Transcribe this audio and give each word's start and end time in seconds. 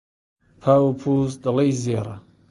پاو 0.61 0.83
و 0.89 0.93
پووز، 0.99 1.31
دەڵێی 1.43 1.77
زێڕە 1.83 2.15